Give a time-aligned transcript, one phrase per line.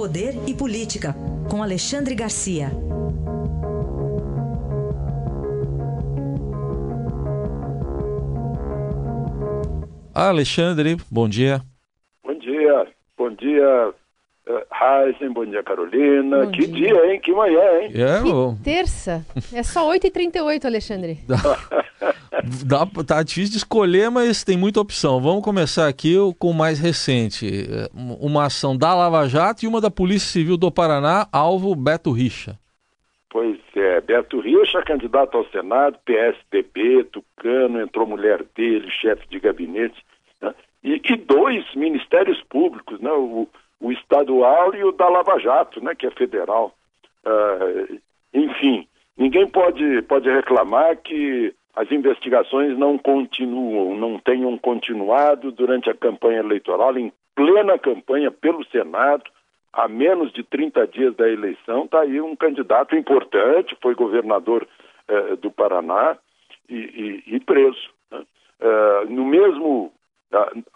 [0.00, 1.14] Poder e Política,
[1.50, 2.70] com Alexandre Garcia.
[10.14, 11.60] Alexandre, bom dia.
[12.24, 12.86] Bom dia,
[13.18, 13.92] bom dia,
[14.72, 16.46] Heisen, bom dia, Carolina.
[16.46, 16.94] Bom que dia.
[16.94, 17.12] dia.
[17.12, 17.20] hein?
[17.20, 17.92] Que manhã, hein?
[17.94, 19.22] É, que terça.
[19.52, 21.18] É só 8h38, Alexandre.
[22.66, 25.20] Dá, tá difícil de escolher, mas tem muita opção.
[25.20, 27.46] Vamos começar aqui com o mais recente.
[28.20, 32.58] Uma ação da Lava Jato e uma da Polícia Civil do Paraná, alvo Beto Richa.
[33.30, 40.04] Pois é, Beto Richa, candidato ao Senado, PSDB, Tucano, entrou mulher dele, chefe de gabinete,
[40.42, 40.52] né?
[40.82, 43.12] e, e, dois ministérios públicos, né?
[43.12, 43.48] o,
[43.80, 45.94] o estadual e o da Lava Jato, né?
[45.94, 46.74] que é federal.
[47.24, 48.00] Uh,
[48.34, 55.94] enfim, ninguém pode, pode reclamar que as investigações não continuam, não tenham continuado durante a
[55.94, 59.24] campanha eleitoral, em plena campanha pelo Senado,
[59.72, 64.66] a menos de 30 dias da eleição, está aí um candidato importante, foi governador
[65.06, 66.18] eh, do Paraná
[66.68, 66.74] e,
[67.26, 67.90] e, e preso.
[68.10, 68.22] Né?
[68.60, 69.92] Eh, no mesmo,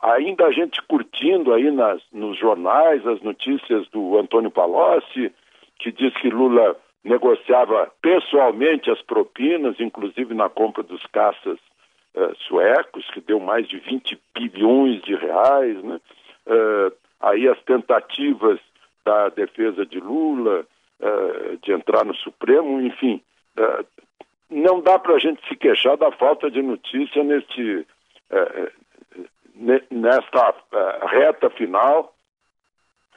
[0.00, 5.32] ainda a gente curtindo aí nas, nos jornais as notícias do Antônio Palocci,
[5.78, 11.58] que diz que Lula negociava pessoalmente as propinas, inclusive na compra dos caças
[12.14, 16.00] uh, suecos, que deu mais de 20 bilhões de reais, né?
[16.46, 18.58] Uh, aí as tentativas
[19.04, 20.66] da defesa de Lula
[21.00, 23.20] uh, de entrar no Supremo, enfim,
[24.50, 27.86] não dá para a gente se queixar da falta de notícia neste,
[29.90, 30.54] nesta
[31.06, 32.12] reta final.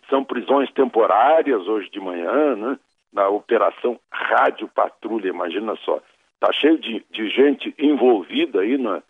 [0.09, 2.79] São prisões temporárias hoje de manhã, né?
[3.17, 5.99] Na Operação Rádio Patrulha, imagina só.
[6.35, 9.01] Está cheio de, de gente envolvida aí, na, uh,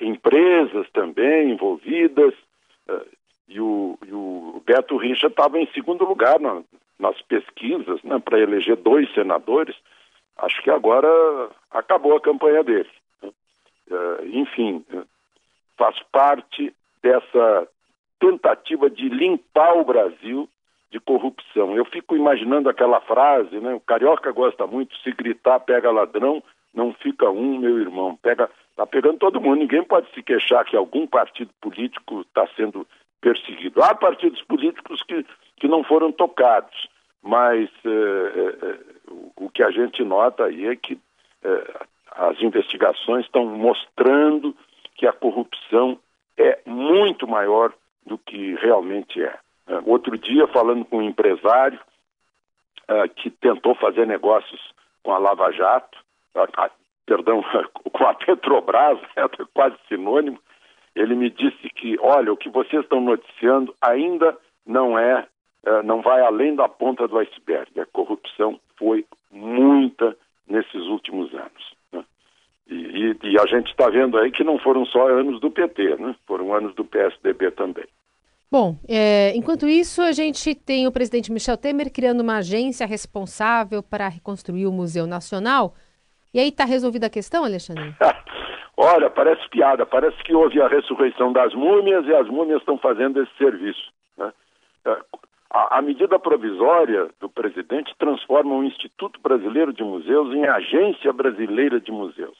[0.00, 2.32] empresas também envolvidas,
[2.88, 3.06] uh,
[3.46, 6.62] e, o, e, o, Beto Richa estava em segundo lugar na,
[6.98, 9.76] nas pesquisas né, para eleger dois senadores.
[10.38, 11.06] Acho que agora
[11.70, 12.88] acabou a campanha dele.
[13.22, 14.82] Uh, enfim,
[15.76, 17.68] faz parte dessa
[18.18, 20.48] tentativa de limpar o Brasil
[20.94, 21.76] de corrupção.
[21.76, 23.74] Eu fico imaginando aquela frase, né?
[23.74, 26.40] O carioca gosta muito, se gritar pega ladrão,
[26.72, 28.16] não fica um, meu irmão.
[28.22, 29.58] Pega, tá pegando todo mundo.
[29.58, 32.86] Ninguém pode se queixar que algum partido político está sendo
[33.20, 33.82] perseguido.
[33.82, 36.88] Há partidos políticos que, que não foram tocados,
[37.20, 38.78] mas eh, eh,
[39.34, 40.96] o que a gente nota aí é que
[41.42, 41.74] eh,
[42.12, 44.54] as investigações estão mostrando
[44.94, 45.98] que a corrupção
[46.36, 47.72] é muito maior
[48.06, 49.43] do que realmente é.
[49.66, 51.80] Uh, outro dia, falando com um empresário
[52.88, 54.60] uh, que tentou fazer negócios
[55.02, 55.98] com a Lava Jato,
[56.34, 56.70] uh,
[57.06, 57.42] perdão,
[57.92, 60.38] com a Petrobras, é quase sinônimo,
[60.94, 65.26] ele me disse que, olha, o que vocês estão noticiando ainda não é,
[65.82, 67.80] não vai além da ponta do iceberg.
[67.80, 70.16] A corrupção foi muita
[70.46, 71.74] nesses últimos anos.
[71.92, 72.04] Né?
[72.68, 75.96] E, e, e, a gente está vendo aí que não foram só anos do PT,
[75.96, 76.14] né?
[76.26, 77.86] foram anos do PSDB também.
[78.54, 83.82] Bom, é, enquanto isso, a gente tem o presidente Michel Temer criando uma agência responsável
[83.82, 85.74] para reconstruir o Museu Nacional.
[86.32, 87.92] E aí está resolvida a questão, Alexandre?
[88.78, 93.20] Olha, parece piada, parece que houve a ressurreição das múmias e as múmias estão fazendo
[93.20, 93.90] esse serviço.
[94.16, 94.32] Né?
[94.84, 94.98] É,
[95.50, 101.80] a, a, medida provisória do presidente transforma o Instituto Brasileiro de Museus em Agência Brasileira
[101.80, 102.38] de Museus.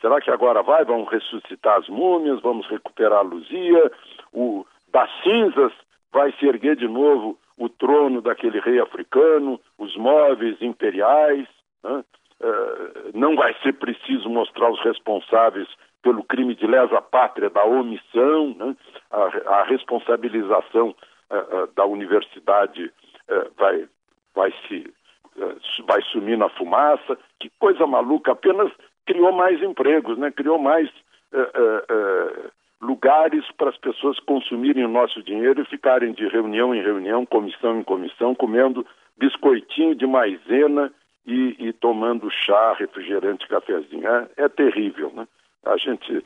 [0.00, 0.84] Será que agora vai?
[0.84, 3.90] Vamos ressuscitar as múmias, vamos recuperar a Luzia,
[4.32, 4.64] o,
[4.98, 5.72] das cinzas
[6.12, 11.46] vai se erguer de novo o trono daquele rei africano, os móveis imperiais.
[11.84, 12.04] Né?
[12.40, 15.68] Uh, não vai ser preciso mostrar os responsáveis
[16.02, 18.76] pelo crime de lesa pátria da omissão, né?
[19.10, 20.88] a, a, responsabilização
[21.30, 22.92] uh, uh, da universidade
[23.58, 23.86] vai,
[24.34, 24.90] vai, se,
[25.86, 27.18] vai sumir na fumaça.
[27.38, 28.32] Que coisa maluca!
[28.32, 28.72] Apenas
[29.04, 30.30] criou mais empregos, né?
[30.30, 30.90] criou mais
[32.80, 37.78] lugares para as pessoas consumirem o nosso dinheiro e ficarem de reunião em reunião, comissão
[37.78, 38.86] em comissão, comendo
[39.18, 40.92] biscoitinho de maisena
[41.26, 44.06] e, e tomando chá, refrigerante, cafezinho.
[44.06, 45.26] É, é, terrível, né?
[45.66, 46.24] A gente,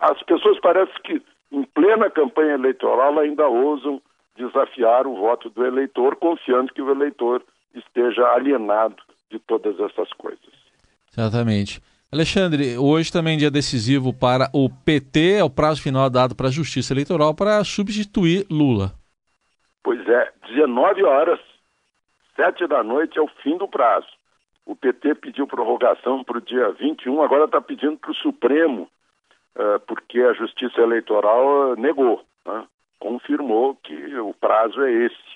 [0.00, 4.00] as pessoas parecem que em plena campanha eleitoral ainda ousam
[4.36, 7.42] desafiar o voto do eleitor, confiando que o eleitor
[7.74, 8.96] esteja alienado
[9.30, 10.38] de todas essas coisas.
[11.16, 11.80] Exatamente.
[12.12, 16.46] Alexandre, hoje também é dia decisivo para o PT, é o prazo final dado para
[16.46, 18.92] a Justiça Eleitoral para substituir Lula.
[19.82, 21.40] Pois é, 19 horas,
[22.36, 24.06] 7 da noite é o fim do prazo.
[24.64, 28.88] O PT pediu prorrogação para o dia 21, agora está pedindo para o Supremo,
[29.56, 32.64] uh, porque a Justiça Eleitoral negou, né?
[33.00, 35.35] confirmou que o prazo é esse.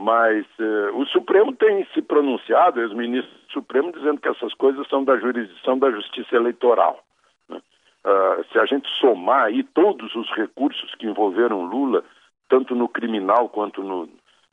[0.00, 4.88] Mas uh, o Supremo tem se pronunciado, os ministros do Supremo, dizendo que essas coisas
[4.88, 7.04] são da jurisdição da Justiça Eleitoral.
[7.46, 7.60] Né?
[8.06, 12.02] Uh, se a gente somar aí todos os recursos que envolveram Lula,
[12.48, 14.08] tanto no criminal quanto no,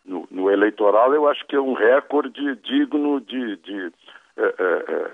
[0.05, 3.93] no, no eleitoral, eu acho que é um recorde digno de, de
[4.35, 5.11] é, é,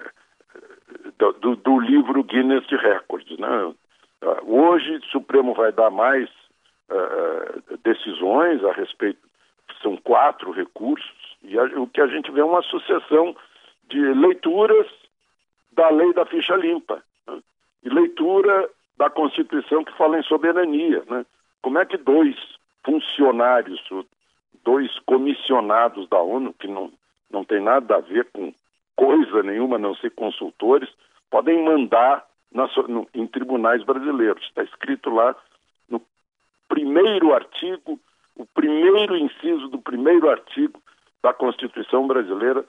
[1.19, 3.37] do, do, livro Guinness de Records.
[3.37, 3.73] Né?
[4.47, 6.27] Hoje, o Supremo vai dar mais
[6.89, 9.19] uh, decisões a respeito,
[9.83, 13.35] são quatro recursos, e a, o que a gente vê é uma sucessão
[13.89, 14.87] de leituras
[15.73, 17.39] da lei da ficha limpa né?
[17.83, 21.03] e leitura da Constituição que fala em soberania.
[21.09, 21.25] Né?
[21.61, 22.35] Como é que dois
[22.85, 23.81] funcionários,
[24.63, 26.91] dois comissionados da ONU, que não,
[27.29, 28.53] não tem nada a ver com
[28.95, 30.89] coisa nenhuma, não ser consultores,
[31.29, 34.43] podem mandar na, no, em tribunais brasileiros.
[34.45, 35.35] Está escrito lá
[35.89, 36.01] no
[36.67, 37.99] primeiro artigo,
[38.35, 40.81] o primeiro inciso do primeiro artigo
[41.21, 42.65] da Constituição brasileira.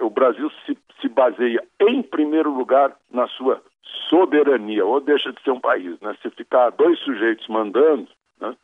[0.00, 3.60] O Brasil se, se baseia, em primeiro lugar, na sua
[4.08, 5.98] soberania, ou deixa de ser um país.
[6.00, 6.16] Né?
[6.22, 8.08] Se ficar dois sujeitos mandando,
[8.40, 8.54] né?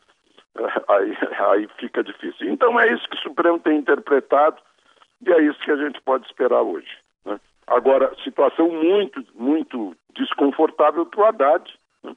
[0.88, 2.48] aí, aí fica difícil.
[2.48, 4.60] Então é isso que o Supremo tem interpretado
[5.26, 6.90] e é isso que a gente pode esperar hoje.
[7.24, 7.40] Né?
[7.66, 12.14] Agora, situação muito, muito desconfortável para o Haddad, né?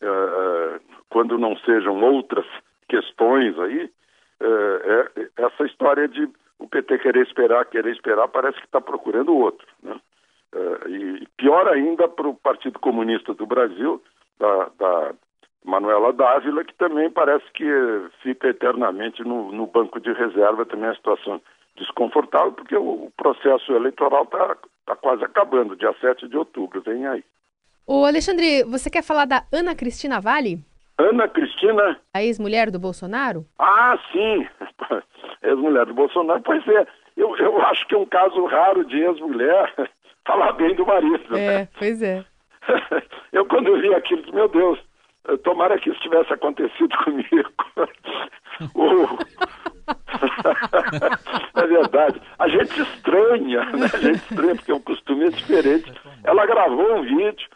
[0.00, 2.46] É, é, quando não sejam outras
[2.92, 3.90] questões aí,
[4.38, 6.28] é, é, essa história de
[6.58, 9.66] o PT querer esperar, querer esperar, parece que está procurando outro.
[9.82, 9.98] Né?
[10.54, 14.00] É, e pior ainda para o Partido Comunista do Brasil,
[14.38, 15.14] da, da
[15.64, 17.64] Manuela Dávila, que também parece que
[18.22, 21.40] fica eternamente no, no banco de reserva, também a situação
[21.76, 27.24] desconfortável, porque o, processo eleitoral está tá quase acabando, dia 7 de outubro, vem aí.
[27.86, 30.58] Ô Alexandre, você quer falar da Ana Cristina Vale?
[31.02, 31.98] Ana Cristina?
[32.14, 33.44] A ex-mulher do Bolsonaro?
[33.58, 34.46] Ah, sim,
[35.42, 36.42] ex-mulher do Bolsonaro.
[36.42, 39.72] Pois é, eu, eu acho que é um caso raro de ex-mulher
[40.26, 41.24] falar bem do marido.
[41.30, 41.54] Né?
[41.54, 42.24] É, pois é.
[43.32, 44.78] eu quando eu vi aquilo, meu Deus,
[45.42, 47.52] tomara que isso tivesse acontecido comigo.
[51.54, 52.20] é verdade.
[52.38, 53.86] A gente estranha, né?
[53.92, 55.92] A gente estranha, porque o costume é diferente.
[56.24, 57.48] Ela gravou um vídeo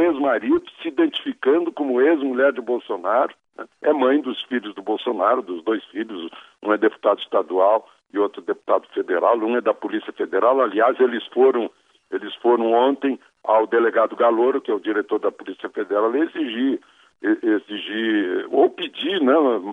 [0.00, 3.34] ex-marido, se identificando como ex-mulher de Bolsonaro.
[3.56, 3.64] Né?
[3.82, 6.30] É mãe dos filhos do Bolsonaro, dos dois filhos.
[6.62, 9.38] Um é deputado estadual e outro deputado federal.
[9.38, 10.60] Um é da Polícia Federal.
[10.60, 11.70] Aliás, eles foram,
[12.10, 16.80] eles foram ontem ao delegado Galouro, que é o diretor da Polícia Federal, exigir
[17.42, 19.32] exigir ou pedir né,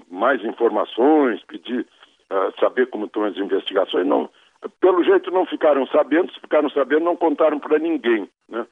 [0.10, 1.86] mais informações, pedir
[2.32, 4.08] uh, saber como estão as investigações.
[4.08, 4.30] Não,
[4.80, 8.30] pelo jeito não ficaram sabendo, se ficaram sabendo não contaram para ninguém.
[8.48, 8.66] Né?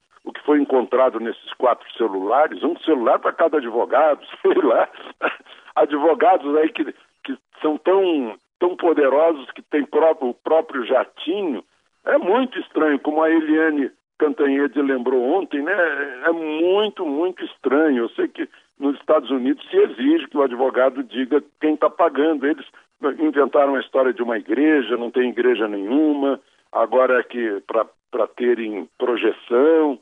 [0.50, 4.90] Foi encontrado nesses quatro celulares, um celular para cada advogado, sei lá,
[5.76, 6.86] advogados aí que,
[7.24, 11.64] que são tão, tão poderosos que têm próprio, o próprio jatinho.
[12.04, 15.72] É muito estranho como a Eliane Cantanhede lembrou ontem, né?
[16.26, 18.06] É muito, muito estranho.
[18.06, 18.50] Eu sei que
[18.80, 22.48] nos Estados Unidos se exige que o advogado diga quem está pagando.
[22.48, 22.66] Eles
[23.20, 26.42] inventaram a história de uma igreja, não tem igreja nenhuma,
[26.72, 27.62] agora é que
[28.12, 30.00] para terem projeção.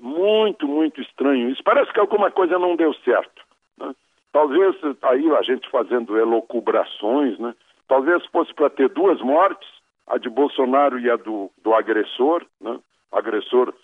[0.00, 1.62] Muito, muito estranho isso.
[1.62, 3.42] Parece que alguma coisa não deu certo.
[3.78, 3.94] Né?
[4.32, 7.54] Talvez aí a gente fazendo elocubrações, né?
[7.86, 9.68] talvez fosse para ter duas mortes,
[10.06, 12.78] a de Bolsonaro e a do, do agressor, né?
[13.12, 13.74] agressor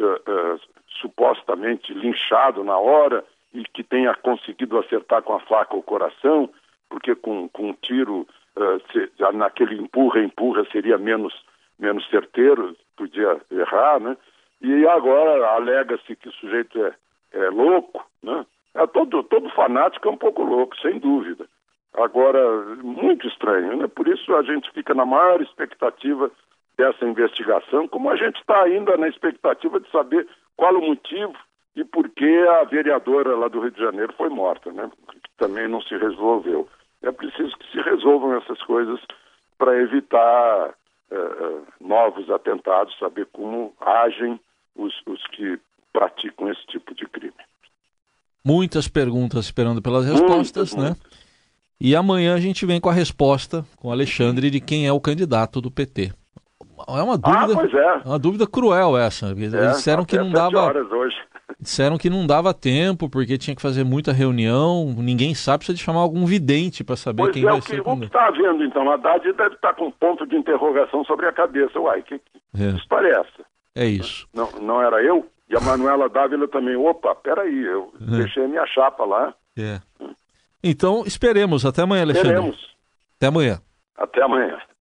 [0.00, 0.60] uh, uh,
[1.00, 6.48] supostamente linchado na hora, e que tenha conseguido acertar com a faca o coração,
[6.88, 8.26] porque com, com um tiro,
[8.56, 11.34] uh, se, naquele empurra-empurra seria menos,
[11.78, 14.16] menos certeiro, podia errar, né?
[14.60, 16.94] E agora alega-se que o sujeito é,
[17.32, 18.44] é louco, né?
[18.74, 21.46] É todo, todo fanático é um pouco louco, sem dúvida.
[21.94, 23.88] Agora, muito estranho, né?
[23.88, 26.30] Por isso a gente fica na maior expectativa
[26.76, 30.26] dessa investigação, como a gente está ainda na expectativa de saber
[30.56, 31.34] qual o motivo
[31.74, 34.90] e por que a vereadora lá do Rio de Janeiro foi morta, né?
[35.08, 36.68] Que também não se resolveu.
[37.02, 39.00] É preciso que se resolvam essas coisas
[39.58, 40.70] para evitar
[41.10, 44.38] uh, novos atentados, saber como agem
[44.76, 45.58] os, os que
[45.92, 47.32] praticam esse tipo de crime.
[48.44, 50.96] Muitas perguntas esperando pelas respostas, muitas, né?
[50.96, 51.30] Muitas.
[51.80, 55.00] E amanhã a gente vem com a resposta com o Alexandre de quem é o
[55.00, 56.12] candidato do PT.
[56.88, 58.02] É uma dúvida, ah, pois é.
[58.04, 59.30] uma dúvida cruel essa.
[59.30, 60.60] Eles é, disseram que não dava.
[60.60, 61.16] Horas hoje.
[61.58, 64.94] Disseram que não dava tempo porque tinha que fazer muita reunião.
[64.96, 67.82] Ninguém sabe, precisa de chamar algum vidente para saber pois quem é, vai o ser.
[67.84, 68.88] O que está havendo então?
[68.90, 71.78] A Haddad deve estar com um ponto de interrogação sobre a cabeça.
[71.78, 72.70] Uai, que, que é.
[72.76, 73.44] história é essa?
[73.74, 74.28] É isso.
[74.34, 75.26] Não, não era eu?
[75.48, 76.76] E a Manuela Dávila também.
[76.76, 78.18] Opa, peraí, eu é.
[78.18, 79.34] deixei minha chapa lá.
[79.58, 79.80] É.
[80.62, 81.64] Então, esperemos.
[81.64, 82.30] Até amanhã, Alexandre.
[82.30, 82.76] Esperemos.
[83.16, 83.60] Até amanhã.
[83.96, 84.58] Até amanhã.